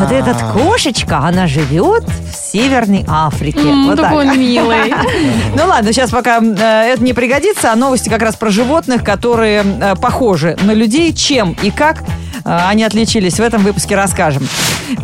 Вот 0.00 0.12
эта 0.12 0.34
кошечка, 0.54 1.18
она 1.18 1.46
живет 1.48 2.04
в 2.04 2.34
Северной 2.52 3.04
Африке. 3.08 3.58
М, 3.60 3.86
Вот 3.88 3.96
так. 3.96 4.06
Такой 4.06 4.28
он 4.28 4.38
милый. 4.38 4.94
Ну 5.56 5.66
ладно, 5.66 5.92
сейчас 5.92 6.10
пока 6.10 6.38
э, 6.38 6.92
это 6.92 7.02
не 7.02 7.12
пригодится, 7.12 7.72
а 7.72 7.76
новости 7.76 8.08
как 8.08 8.22
раз 8.22 8.36
про 8.36 8.50
животных, 8.50 9.02
которые 9.02 9.64
э, 9.64 9.94
похожи 9.96 10.56
на 10.62 10.70
людей, 10.72 11.12
чем 11.12 11.56
и 11.62 11.70
как 11.72 12.04
они 12.46 12.84
отличились. 12.84 13.34
В 13.34 13.40
этом 13.40 13.62
выпуске 13.62 13.96
расскажем. 13.96 14.46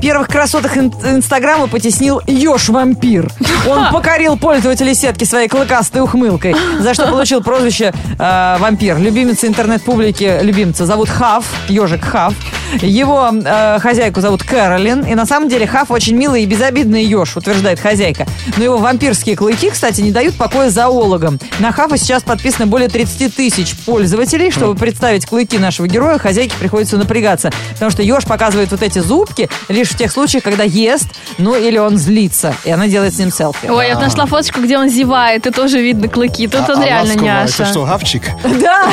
Первых 0.00 0.28
красоток 0.28 0.76
ин- 0.76 0.92
Инстаграма 1.04 1.66
потеснил 1.66 2.20
Ёж-вампир. 2.26 3.30
Он 3.68 3.88
покорил 3.92 4.36
пользователей 4.36 4.94
сетки 4.94 5.24
своей 5.24 5.48
клыкастой 5.48 6.02
ухмылкой, 6.02 6.54
за 6.78 6.94
что 6.94 7.06
получил 7.08 7.42
прозвище 7.42 7.92
э, 8.18 8.56
вампир. 8.58 8.98
Любимица 8.98 9.46
интернет-публики, 9.46 10.38
любимца, 10.42 10.86
зовут 10.86 11.08
Хав, 11.08 11.44
ежик 11.68 12.04
Хав. 12.04 12.34
Его 12.80 13.30
э, 13.44 13.78
хозяйку 13.80 14.20
зовут 14.20 14.42
Кэролин. 14.44 15.02
И 15.02 15.14
на 15.14 15.26
самом 15.26 15.48
деле 15.48 15.66
Хав 15.66 15.90
очень 15.90 16.16
милый 16.16 16.42
и 16.44 16.46
безобидный 16.46 17.04
еж, 17.04 17.36
утверждает 17.36 17.80
хозяйка. 17.80 18.26
Но 18.56 18.64
его 18.64 18.78
вампирские 18.78 19.36
клыки, 19.36 19.70
кстати, 19.70 20.00
не 20.00 20.10
дают 20.12 20.36
покоя 20.36 20.70
зоологам. 20.70 21.38
На 21.58 21.72
Хава 21.72 21.98
сейчас 21.98 22.22
подписано 22.22 22.66
более 22.66 22.88
30 22.88 23.34
тысяч 23.34 23.76
пользователей. 23.84 24.50
Чтобы 24.50 24.74
представить 24.78 25.26
клыки 25.26 25.58
нашего 25.58 25.86
героя, 25.86 26.18
хозяйке 26.18 26.56
приходится 26.56 26.96
напрягаться. 26.96 27.31
Потому 27.72 27.90
что 27.90 28.02
еж 28.02 28.24
показывает 28.24 28.70
вот 28.70 28.82
эти 28.82 28.98
зубки 28.98 29.48
лишь 29.68 29.88
в 29.90 29.96
тех 29.96 30.10
случаях, 30.12 30.44
когда 30.44 30.64
ест, 30.64 31.08
ну 31.38 31.54
или 31.54 31.78
он 31.78 31.96
злится. 31.98 32.54
И 32.64 32.70
она 32.70 32.86
делает 32.88 33.14
с 33.14 33.18
ним 33.18 33.30
селфи. 33.32 33.66
Ой, 33.68 33.88
я 33.88 33.94
вот 33.94 34.02
нашла 34.02 34.26
фоточку, 34.26 34.60
где 34.60 34.78
он 34.78 34.88
зевает, 34.88 35.46
и 35.46 35.50
тоже 35.50 35.80
видно 35.80 36.08
клыки. 36.08 36.46
Тут 36.46 36.68
он 36.68 36.80
А 36.80 36.84
реально 36.84 37.12
ласково, 37.12 37.24
няша. 37.24 37.62
Это 37.62 37.72
что, 37.72 37.84
гавчик? 37.84 38.22
Да. 38.62 38.86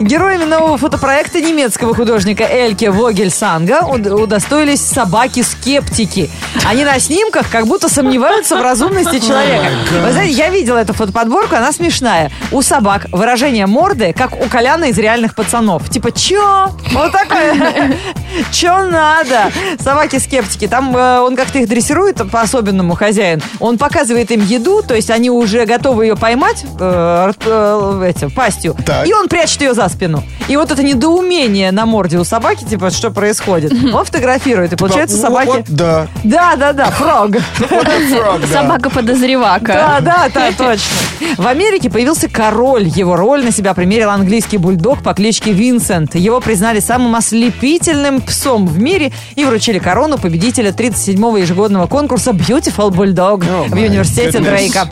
Героями 0.00 0.44
нового 0.44 0.76
фотопроекта 0.78 1.40
немецкого 1.40 1.94
художника 1.94 2.44
Эльке 2.44 2.90
Вогельсанга 2.90 3.82
уд- 3.84 4.06
удостоились 4.06 4.80
собаки-скептики. 4.80 6.30
Они 6.64 6.84
на 6.84 6.98
снимках 6.98 7.50
как 7.50 7.66
будто 7.66 7.88
сомневаются 7.88 8.56
в 8.56 8.62
разумности 8.62 9.18
человека. 9.26 9.66
Вы 10.04 10.12
знаете, 10.12 10.32
я 10.34 10.48
видела 10.50 10.78
эту 10.78 10.92
фотоподборку, 10.94 11.56
она 11.56 11.72
смешная. 11.72 12.30
У 12.50 12.62
собак 12.62 13.06
выражение 13.12 13.66
морды, 13.66 14.14
как 14.16 14.32
у 14.40 14.48
Коляна 14.48 14.86
из 14.86 14.98
реальных 14.98 15.34
пацанов. 15.34 15.88
Типа, 15.90 16.10
чё? 16.12 16.70
Вот 16.92 17.11
такое. 17.12 17.96
Чё 18.50 18.86
надо? 18.86 19.52
Собаки-скептики. 19.78 20.66
Там 20.66 20.96
э, 20.96 21.20
он 21.20 21.36
как-то 21.36 21.58
их 21.58 21.68
дрессирует 21.68 22.30
по-особенному, 22.30 22.94
хозяин. 22.94 23.42
Он 23.60 23.78
показывает 23.78 24.30
им 24.30 24.42
еду, 24.44 24.82
то 24.82 24.94
есть 24.94 25.10
они 25.10 25.30
уже 25.30 25.64
готовы 25.66 26.06
ее 26.06 26.16
поймать 26.16 26.64
э, 26.80 27.32
э, 27.44 28.06
этим, 28.08 28.30
пастью. 28.30 28.76
Так. 28.84 29.06
И 29.06 29.12
он 29.12 29.28
прячет 29.28 29.60
ее 29.60 29.74
за 29.74 29.88
спину. 29.88 30.22
И 30.48 30.56
вот 30.56 30.70
это 30.70 30.82
недоумение 30.82 31.70
на 31.72 31.86
морде 31.86 32.18
у 32.18 32.24
собаки, 32.24 32.64
типа, 32.64 32.90
что 32.90 33.10
происходит. 33.10 33.72
Он 33.92 34.04
фотографирует, 34.04 34.72
и 34.72 34.76
получается 34.76 35.16
Вот, 35.16 35.22
собаки... 35.22 35.46
вот, 35.48 35.64
да. 35.68 36.06
Да, 36.24 36.56
да, 36.56 36.72
да, 36.72 36.86
фрог. 36.90 37.36
Собака-подозревака. 38.52 39.72
Да, 39.72 40.00
да, 40.00 40.28
да, 40.32 40.50
точно. 40.52 40.96
В 41.36 41.46
Америке 41.46 41.90
появился 41.90 42.28
король. 42.28 42.84
Его 42.86 43.16
роль 43.16 43.44
на 43.44 43.52
себя 43.52 43.74
примерил 43.74 44.10
английский 44.10 44.58
бульдог 44.58 45.02
по 45.02 45.14
кличке 45.14 45.52
Винсент. 45.52 46.14
Его 46.14 46.40
признали 46.40 46.80
самым 46.80 47.01
ослепительным 47.14 48.20
псом 48.20 48.66
в 48.66 48.78
мире 48.78 49.12
и 49.34 49.44
вручили 49.44 49.78
корону 49.78 50.18
победителя 50.18 50.70
37-го 50.70 51.36
ежегодного 51.36 51.86
конкурса 51.86 52.30
Beautiful 52.30 52.90
Bulldog 52.90 53.40
Oh 53.40 53.68
в 53.68 53.72
университете 53.74 54.38
goodness. 54.38 54.44
Дрейка. 54.50 54.88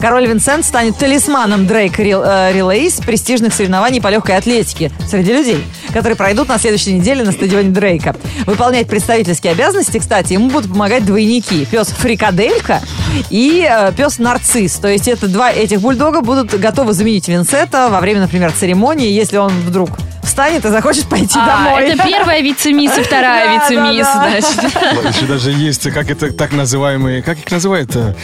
Король 0.00 0.26
Винсент 0.26 0.64
станет 0.64 0.96
талисманом 0.96 1.66
Дрейк 1.66 1.98
Рил- 1.98 2.22
э, 2.24 2.52
Релейс 2.54 2.94
престижных 2.94 3.52
соревнований 3.52 4.00
по 4.00 4.08
легкой 4.08 4.36
атлетике 4.38 4.90
среди 5.06 5.30
людей, 5.32 5.62
которые 5.92 6.16
пройдут 6.16 6.48
на 6.48 6.58
следующей 6.58 6.94
неделе 6.94 7.22
на 7.22 7.32
стадионе 7.32 7.68
Дрейка. 7.68 8.16
Выполнять 8.46 8.86
представительские 8.86 9.52
обязанности, 9.52 9.98
кстати, 9.98 10.32
ему 10.32 10.48
будут 10.48 10.70
помогать 10.72 11.04
двойники. 11.04 11.66
Пес 11.66 11.88
Фрикаделька 11.88 12.80
и 13.28 13.68
э, 13.70 13.92
пес 13.94 14.18
Нарцисс. 14.18 14.76
То 14.76 14.88
есть 14.88 15.06
это 15.06 15.28
два 15.28 15.52
этих 15.52 15.82
бульдога 15.82 16.22
будут 16.22 16.58
готовы 16.58 16.94
заменить 16.94 17.28
Винсента 17.28 17.90
во 17.90 18.00
время, 18.00 18.20
например, 18.22 18.52
церемонии, 18.52 19.10
если 19.10 19.36
он 19.36 19.50
вдруг 19.50 19.90
встанет 20.30 20.64
и 20.64 20.68
захочет 20.70 21.06
пойти 21.06 21.38
А, 21.38 21.46
домой. 21.46 21.88
это 21.88 22.02
первая 22.04 22.40
вице-мисс 22.40 22.96
и 22.96 23.02
вторая 23.02 23.54
вице-мисс, 23.58 24.06
значит. 24.12 25.14
Еще 25.14 25.26
даже 25.26 25.50
есть, 25.50 25.90
как 25.90 26.08
это 26.10 26.32
так 26.32 26.52
называемые, 26.52 27.22
как 27.22 27.38
их 27.38 27.50
называют, 27.50 27.94
э, 27.96 28.14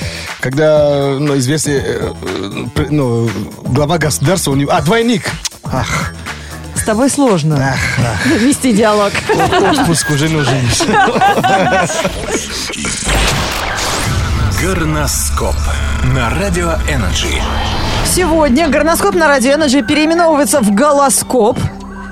когда 0.41 1.17
ну, 1.19 1.37
известный 1.37 1.75
э, 1.85 2.13
э, 2.77 2.87
ну, 2.91 3.29
глава 3.65 3.99
государства, 3.99 4.53
у 4.53 4.55
него, 4.55 4.73
а, 4.73 4.81
двойник. 4.83 5.31
Ах, 5.65 6.15
С 6.77 6.85
тобой 6.85 7.11
сложно 7.11 7.57
ах, 7.57 7.99
ах, 7.99 8.27
вести 8.41 8.73
диалог. 8.73 9.13
отпуск 9.73 10.11
уже 10.11 10.29
нужен. 10.29 10.61
Горноскоп 14.63 15.57
на 16.05 16.31
Радио 16.31 16.75
Energy. 16.89 17.43
Сегодня 18.07 18.69
горноскоп 18.69 19.15
на 19.15 19.27
Радио 19.29 19.53
Energy 19.53 19.85
переименовывается 19.85 20.61
в 20.61 20.73
голоскоп. 20.73 21.59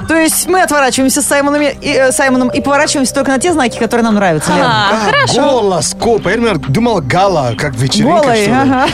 То 0.09 0.15
есть 0.15 0.47
мы 0.49 0.63
отворачиваемся 0.63 1.23
с 1.23 1.27
Саймоном 1.27 1.63
и, 1.63 1.67
э, 1.89 2.13
Саймоном 2.13 2.49
и 2.49 2.61
поворачиваемся 2.61 3.15
только 3.15 3.31
на 3.31 3.39
те 3.39 3.53
знаки, 3.53 3.79
которые 3.79 4.05
нам 4.05 4.15
нравятся. 4.15 4.53
Лен. 4.53 4.65
А, 4.65 4.99
хорошо. 5.05 5.43
Голос, 5.43 5.97
коп. 5.99 6.27
Я 6.27 6.33
например, 6.37 6.59
думал 6.69 7.01
гала, 7.01 7.53
как 7.57 7.75
вечеринка, 7.75 8.23
Голый, 8.23 8.43
что 8.43 8.51
ли. 8.51 8.57
ага. 8.57 8.87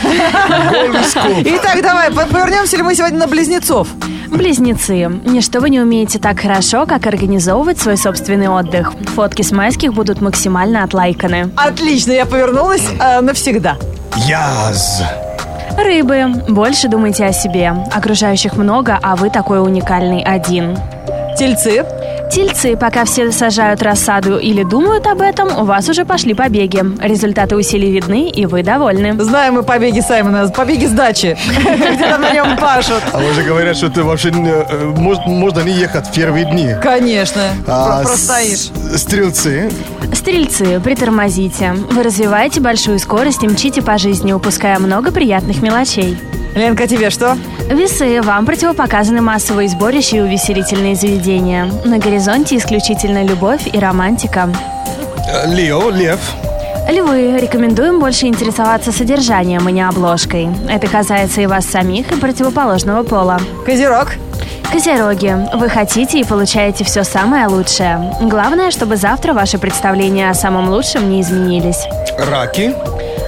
Голос, 0.71 1.13
коп. 1.13 1.45
Итак, 1.45 1.81
давай, 1.81 2.11
по- 2.11 2.25
повернемся 2.25 2.77
ли 2.77 2.83
мы 2.83 2.95
сегодня 2.95 3.19
на 3.19 3.27
близнецов? 3.27 3.87
Близнецы, 4.27 5.09
ничто 5.25 5.59
вы 5.59 5.69
не 5.69 5.81
умеете 5.81 6.17
так 6.17 6.39
хорошо, 6.39 6.85
как 6.85 7.05
организовывать 7.05 7.79
свой 7.79 7.97
собственный 7.97 8.47
отдых. 8.47 8.93
Фотки 9.15 9.41
с 9.41 9.51
майских 9.51 9.93
будут 9.93 10.21
максимально 10.21 10.83
отлайканы. 10.83 11.51
Отлично, 11.57 12.13
я 12.13 12.25
повернулась 12.25 12.83
э, 12.99 13.19
навсегда. 13.21 13.75
Яз. 14.15 15.01
Рыбы, 15.77 16.25
больше 16.49 16.87
думайте 16.87 17.25
о 17.25 17.31
себе. 17.31 17.73
Окружающих 17.93 18.55
много, 18.57 18.99
а 19.01 19.15
вы 19.15 19.29
такой 19.29 19.61
уникальный 19.61 20.21
один. 20.21 20.77
Тельцы. 21.37 21.85
Тельцы, 22.31 22.77
пока 22.77 23.03
все 23.03 23.29
сажают 23.31 23.81
рассаду 23.81 24.37
или 24.37 24.63
думают 24.63 25.05
об 25.05 25.19
этом, 25.21 25.49
у 25.59 25.65
вас 25.65 25.89
уже 25.89 26.05
пошли 26.05 26.33
побеги. 26.33 26.81
Результаты 27.01 27.57
усилий 27.57 27.91
видны, 27.91 28.29
и 28.29 28.45
вы 28.45 28.63
довольны. 28.63 29.21
Знаем 29.21 29.55
мы 29.55 29.63
побеги 29.63 29.99
Саймона, 29.99 30.47
побеги 30.47 30.85
с 30.85 30.91
дачи, 30.91 31.37
где 31.95 32.07
там 32.07 32.21
на 32.21 32.31
нем 32.33 32.55
пашут. 32.57 33.01
А 33.11 33.17
уже 33.19 33.43
говорят, 33.43 33.75
что 33.75 33.89
ты 33.89 34.03
вообще 34.03 34.29
э, 34.29 34.93
мож- 34.97 35.25
можно 35.27 35.59
не 35.61 35.73
ехать 35.73 36.07
в 36.07 36.13
первые 36.13 36.45
дни. 36.45 36.69
Конечно, 36.81 37.41
А, 37.67 38.01
простоишь. 38.03 38.69
Стрелцы. 38.95 39.69
Стрельцы, 40.13 40.79
притормозите. 40.79 41.73
Вы 41.91 42.01
развиваете 42.03 42.61
большую 42.61 42.99
скорость 42.99 43.43
и 43.43 43.47
мчите 43.49 43.81
по 43.81 43.97
жизни, 43.97 44.31
упуская 44.31 44.79
много 44.79 45.11
приятных 45.11 45.61
мелочей. 45.61 46.17
Ленка, 46.55 46.87
тебе 46.87 47.09
что? 47.09 47.37
Весы, 47.69 48.21
вам 48.21 48.45
противопоказаны 48.45 49.21
массовые 49.21 49.69
сборища 49.69 50.17
и 50.17 50.19
увеселительные 50.19 50.95
заведения. 50.95 51.71
На 51.85 51.97
горизонте 51.97 52.57
исключительно 52.57 53.23
любовь 53.23 53.67
и 53.71 53.79
романтика. 53.79 54.49
Лео, 55.47 55.89
лев. 55.89 56.19
Львы, 56.89 57.37
рекомендуем 57.39 57.99
больше 57.99 58.25
интересоваться 58.25 58.91
содержанием, 58.91 59.65
а 59.65 59.71
не 59.71 59.81
обложкой. 59.81 60.49
Это 60.67 60.87
касается 60.87 61.39
и 61.41 61.45
вас 61.45 61.65
самих, 61.65 62.11
и 62.11 62.19
противоположного 62.19 63.03
пола. 63.03 63.39
Козерог. 63.65 64.09
Козероги, 64.71 65.35
вы 65.53 65.69
хотите 65.69 66.19
и 66.19 66.23
получаете 66.23 66.83
все 66.83 67.03
самое 67.03 67.47
лучшее. 67.47 68.13
Главное, 68.21 68.71
чтобы 68.71 68.97
завтра 68.97 69.33
ваши 69.33 69.57
представления 69.57 70.29
о 70.29 70.33
самом 70.33 70.69
лучшем 70.69 71.09
не 71.09 71.21
изменились. 71.21 71.87
Раки. 72.17 72.73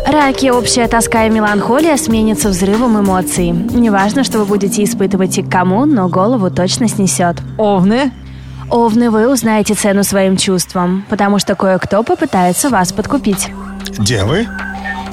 Раки, 0.05 0.49
общая 0.49 0.87
тоска 0.87 1.25
и 1.25 1.29
меланхолия 1.29 1.95
сменятся 1.97 2.49
взрывом 2.49 2.99
эмоций. 2.99 3.51
Неважно, 3.51 4.23
что 4.23 4.39
вы 4.39 4.45
будете 4.45 4.83
испытывать 4.83 5.37
и 5.37 5.43
к 5.43 5.49
кому, 5.49 5.85
но 5.85 6.09
голову 6.09 6.51
точно 6.51 6.87
снесет. 6.89 7.37
Овны. 7.57 8.11
Овны, 8.69 9.09
вы 9.09 9.31
узнаете 9.31 9.75
цену 9.75 10.03
своим 10.03 10.35
чувствам, 10.35 11.05
потому 11.09 11.39
что 11.39 11.55
кое-кто 11.55 12.03
попытается 12.03 12.69
вас 12.69 12.91
подкупить. 12.91 13.49
Девы. 13.99 14.47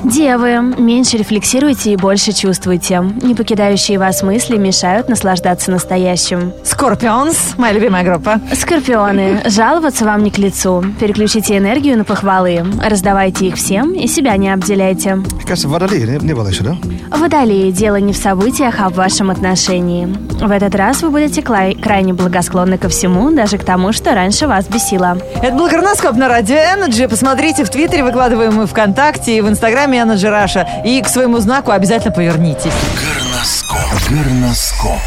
Девы, 0.05 0.61
меньше 0.79 1.19
рефлексируйте 1.19 1.93
и 1.93 1.97
больше 1.97 2.33
чувствуйте. 2.33 3.03
Не 3.23 3.35
покидающие 3.35 3.99
вас 3.99 4.23
мысли 4.23 4.57
мешают 4.57 5.09
наслаждаться 5.09 5.71
настоящим. 5.71 6.53
Скорпионс. 6.65 7.55
Моя 7.59 7.75
любимая 7.75 8.03
группа. 8.03 8.41
Скорпионы, 8.55 9.43
жаловаться 9.45 10.07
вам 10.07 10.23
не 10.23 10.31
к 10.31 10.39
лицу. 10.39 10.83
Переключите 10.99 11.59
энергию 11.59 11.99
на 11.99 12.05
похвалы. 12.05 12.65
Раздавайте 12.83 13.47
их 13.49 13.57
всем 13.57 13.93
и 13.93 14.07
себя 14.07 14.37
не 14.39 14.51
обделяйте. 14.53 15.17
Мне 15.17 15.45
кажется, 15.47 15.69
водолей 15.69 16.03
не, 16.05 16.19
не 16.25 16.33
было 16.33 16.49
еще, 16.49 16.65
да? 16.65 16.77
Водолеи, 17.11 17.71
дело 17.71 17.97
не 17.97 18.15
в 18.15 18.17
событиях, 18.17 18.77
а 18.81 18.89
в 18.89 18.95
вашем 18.95 19.31
отношении. 19.31 20.07
В 20.41 20.51
этот 20.51 20.75
раз 20.75 21.03
вы 21.03 21.11
будете 21.11 21.43
клай- 21.43 21.75
крайне 21.75 22.15
благосклонны 22.15 22.79
ко 22.79 22.89
всему, 22.89 23.31
даже 23.33 23.59
к 23.59 23.65
тому, 23.65 23.93
что 23.93 24.15
раньше 24.15 24.47
вас 24.47 24.67
бесило. 24.67 25.19
Это 25.43 25.55
был 25.55 25.69
Горноскоп 25.69 26.17
на 26.17 26.29
Радио 26.29 26.57
Energy. 26.57 27.07
Посмотрите 27.07 27.65
в 27.65 27.71
Твиттере, 27.71 28.03
выкладываем 28.03 28.55
мы 28.55 28.67
ВКонтакте 28.67 29.37
и 29.37 29.41
в 29.43 29.49
Инстаграме 29.49 29.90
Energy 29.99 30.29
Раша. 30.29 30.67
И 30.85 31.01
к 31.03 31.09
своему 31.09 31.39
знаку 31.39 31.71
обязательно 31.71 32.13
повернитесь. 32.13 32.73
Горноскоп. 32.95 33.79
Горноскоп. 34.09 35.01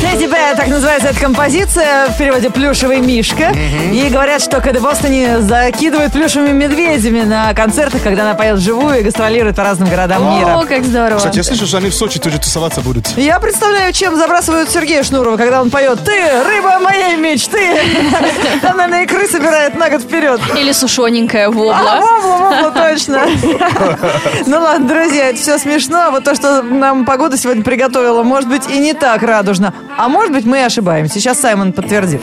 Тедди 0.00 0.26
Бэр, 0.48 0.56
так 0.56 0.68
называется 0.68 1.08
эта 1.08 1.20
композиция, 1.20 2.06
в 2.06 2.16
переводе 2.16 2.48
«Плюшевый 2.48 3.00
мишка». 3.00 3.52
И 3.92 4.08
говорят, 4.08 4.40
что 4.40 4.60
Кэдди 4.62 4.78
Бостони 4.78 5.40
закидывают 5.40 6.12
плюшевыми 6.14 6.52
медведями 6.52 7.20
на 7.22 7.52
концертах, 7.52 8.02
когда 8.02 8.22
она 8.22 8.34
поет 8.34 8.56
вживую 8.56 9.00
и 9.00 9.02
гастролирует 9.02 9.56
по 9.56 9.62
разным 9.62 9.90
городам 9.90 10.26
О, 10.26 10.38
мира. 10.38 10.66
как 10.66 10.84
здорово. 10.84 11.18
Кстати, 11.18 11.36
я 11.36 11.42
слышу, 11.42 11.66
что 11.66 11.76
они 11.78 11.90
в 11.90 11.94
Сочи 11.94 12.18
тоже 12.18 12.38
тусоваться 12.38 12.80
будут. 12.80 13.08
Я 13.18 13.38
представляю, 13.40 13.92
чем 13.92 14.16
забрасывают 14.16 14.70
Сергея 14.70 15.02
Шнурова, 15.02 15.36
когда 15.36 15.60
он 15.60 15.68
поет 15.70 16.02
«Ты, 16.04 16.18
рыба 16.46 16.78
моей 16.78 17.16
мечты!» 17.16 17.80
Там, 18.62 18.78
наверное, 18.78 19.04
икры 19.04 19.28
собирает 19.28 19.76
на 19.76 19.90
год 19.90 20.00
вперед. 20.02 20.40
Или 20.56 20.72
сушененькая 20.72 21.48
А, 21.48 21.50
вобла. 21.50 22.00
вобла, 22.00 22.62
вобла, 22.62 22.70
точно. 22.70 23.20
Ну 24.46 24.60
ладно, 24.60 24.88
друзья, 24.88 25.28
это 25.30 25.38
все 25.38 25.58
смешно. 25.58 26.06
А 26.06 26.10
вот 26.10 26.24
то, 26.24 26.34
что 26.34 26.62
нам 26.62 27.04
погода 27.04 27.36
сегодня 27.36 27.62
приготовила, 27.62 28.22
может 28.22 28.48
быть, 28.48 28.62
и 28.70 28.78
не 28.78 28.94
так 28.94 29.22
радужно. 29.22 29.74
А 29.98 30.08
может 30.08 30.32
быть, 30.32 30.37
мы 30.44 30.58
и 30.58 30.62
ошибаемся. 30.62 31.14
Сейчас 31.20 31.40
Саймон 31.40 31.72
подтвердит. 31.72 32.20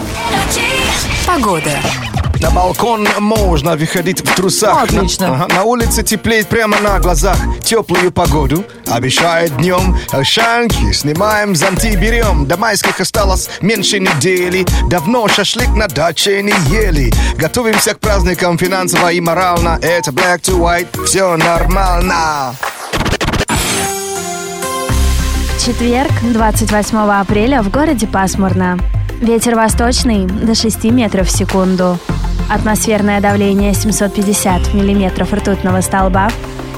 Погода. 1.25 1.71
На 2.41 2.51
балкон 2.51 3.07
можно 3.19 3.75
выходить 3.75 4.21
в 4.21 4.35
трусах. 4.35 4.91
Ну, 4.91 4.99
отлично. 4.99 5.27
На, 5.29 5.35
ага, 5.45 5.55
на 5.55 5.63
улице 5.63 6.03
теплеет 6.03 6.47
прямо 6.47 6.79
на 6.79 6.99
глазах. 6.99 7.37
Теплую 7.63 8.11
погоду 8.11 8.63
обещает 8.87 9.55
днем. 9.57 9.97
Шанки 10.23 10.91
снимаем, 10.91 11.55
зонти 11.55 11.95
берем. 11.95 12.45
До 12.45 12.57
майских 12.57 12.99
осталось 12.99 13.49
меньше 13.61 13.99
недели. 13.99 14.65
Давно 14.89 15.27
шашлык 15.27 15.69
на 15.69 15.87
даче 15.87 16.43
не 16.43 16.53
ели. 16.69 17.13
Готовимся 17.37 17.93
к 17.95 17.99
праздникам 17.99 18.57
финансово 18.57 19.11
и 19.11 19.21
морально. 19.21 19.79
Это 19.81 20.11
black 20.11 20.41
to 20.41 20.59
white, 20.59 21.05
все 21.05 21.37
нормально. 21.37 22.53
Четверг, 25.65 26.11
28 26.21 26.95
апреля, 27.19 27.63
в 27.63 27.71
городе 27.71 28.05
пасмурно. 28.05 28.77
Ветер 29.19 29.55
восточный 29.55 30.27
до 30.27 30.53
6 30.53 30.83
метров 30.91 31.27
в 31.27 31.31
секунду. 31.31 31.97
Атмосферное 32.51 33.19
давление 33.19 33.73
750 33.73 34.75
миллиметров 34.75 35.33
ртутного 35.33 35.81
столба. 35.81 36.29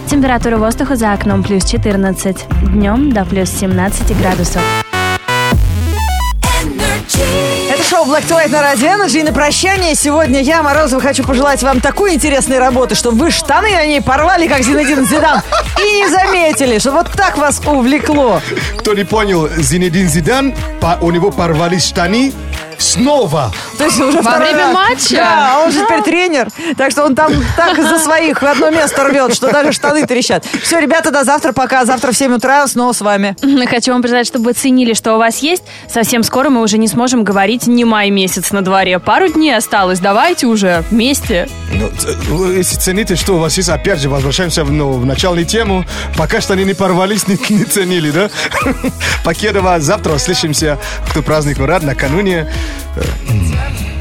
Температура 0.09 0.55
воздуха 0.55 0.95
за 0.95 1.11
окном 1.11 1.43
плюс 1.43 1.65
14. 1.65 2.45
Днем 2.71 3.11
до 3.11 3.25
плюс 3.25 3.49
17 3.49 4.17
градусов. 4.17 4.61
Energy. 6.63 7.46
Шоу 7.89 8.03
Black 8.05 8.27
to 8.27 8.49
на 8.49 8.61
Радио 8.61 8.87
Energy. 8.87 9.21
И 9.21 9.23
на 9.23 9.31
прощание 9.31 9.95
сегодня 9.95 10.41
я, 10.41 10.61
Морозова, 10.61 11.01
хочу 11.01 11.23
пожелать 11.23 11.63
вам 11.63 11.79
такой 11.79 12.15
интересной 12.15 12.59
работы, 12.59 12.95
чтобы 12.95 13.17
вы 13.17 13.31
штаны 13.31 13.71
на 13.71 13.85
ней 13.85 14.01
порвали, 14.01 14.47
как 14.47 14.61
Зинедин 14.61 15.05
Зидан, 15.05 15.41
и 15.79 16.01
не 16.01 16.09
заметили, 16.09 16.79
что 16.79 16.91
вот 16.91 17.09
так 17.13 17.37
вас 17.37 17.61
увлекло. 17.65 18.41
Кто 18.79 18.93
не 18.93 19.05
понял, 19.05 19.47
Зинедин 19.57 20.09
Зидан, 20.09 20.53
у 20.99 21.11
него 21.11 21.31
порвались 21.31 21.85
штаны 21.85 22.33
снова. 22.77 23.51
То 23.77 23.85
есть 23.85 23.99
уже 23.99 24.17
Во 24.17 24.21
второй 24.21 24.47
время 24.53 24.65
раз. 24.67 24.73
матча? 24.73 25.15
Да, 25.15 25.61
он 25.63 25.71
же 25.71 25.83
теперь 25.83 26.01
тренер. 26.05 26.49
Так 26.77 26.91
что 26.91 27.03
он 27.05 27.15
там 27.15 27.31
так 27.55 27.77
за 27.81 27.99
своих 27.99 28.41
в 28.41 28.45
одно 28.45 28.69
место 28.69 29.03
рвет, 29.03 29.33
что 29.33 29.51
даже 29.51 29.71
штаны 29.71 30.05
трещат. 30.05 30.45
Все, 30.63 30.79
ребята, 30.79 31.11
до 31.11 31.23
завтра. 31.23 31.51
Пока. 31.53 31.85
Завтра 31.85 32.11
в 32.11 32.17
7 32.17 32.35
утра 32.35 32.65
снова 32.67 32.93
с 32.93 33.01
вами. 33.01 33.35
Хочу 33.69 33.91
вам 33.93 34.01
пожелать, 34.01 34.27
чтобы 34.27 34.45
вы 34.45 34.53
ценили, 34.53 34.93
что 34.93 35.15
у 35.15 35.17
вас 35.17 35.39
есть. 35.39 35.63
Совсем 35.91 36.23
скоро 36.23 36.49
мы 36.49 36.61
уже 36.61 36.77
не 36.77 36.87
сможем 36.87 37.23
говорить 37.23 37.67
не 37.67 37.85
май 37.85 38.09
месяц 38.09 38.51
на 38.51 38.61
дворе. 38.61 38.99
Пару 38.99 39.27
дней 39.27 39.55
осталось. 39.55 39.99
Давайте 39.99 40.47
уже 40.47 40.83
вместе. 40.89 41.47
Ну, 41.73 41.89
вы 42.29 42.55
если 42.55 42.77
цените, 42.77 43.15
что 43.15 43.35
у 43.35 43.39
вас 43.39 43.55
есть, 43.57 43.69
опять 43.69 43.99
же, 43.99 44.09
возвращаемся 44.09 44.63
в, 44.63 44.71
ну, 44.71 44.93
в 44.93 45.05
начальную 45.05 45.45
тему. 45.45 45.85
Пока 46.17 46.41
что 46.41 46.53
они 46.53 46.63
не 46.63 46.73
порвались, 46.73 47.27
не, 47.27 47.37
не 47.49 47.63
ценили, 47.65 48.11
да? 48.11 48.29
Покедова, 49.23 49.79
завтра 49.79 50.13
услышимся, 50.13 50.79
кто 51.09 51.21
праздник 51.21 51.59
рад 51.59 51.83
накануне. 51.83 52.51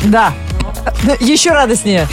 Да. 0.04 0.32
Еще 1.20 1.50
радостнее. 1.50 2.08